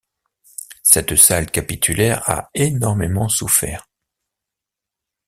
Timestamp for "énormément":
2.55-3.29